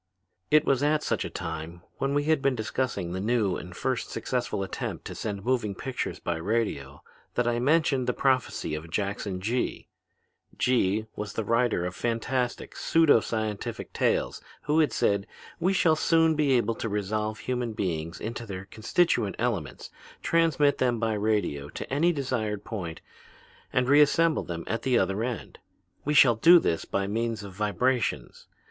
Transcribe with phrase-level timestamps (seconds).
[0.49, 4.09] "It was at such a time, when we had been discussing the new and first
[4.09, 7.03] successful attempt to send moving pictures by radio,
[7.35, 9.89] that I mentioned the prophecy of Jackson Gee.
[10.57, 15.27] Gee was the writer of fantastic, pseudo scientific tales who had said:
[15.59, 19.91] 'We shall soon be able to resolve human beings into their constituent elements,
[20.23, 23.01] transmit them by radio to any desired point
[23.71, 25.59] and reassemble them at the other end.
[26.03, 28.47] We shall do this by means of vibrations.